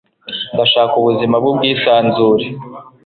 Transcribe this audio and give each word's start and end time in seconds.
ndashaka 0.53 0.93
ubuzima 1.01 1.35
bwubwisanzure 1.41 2.45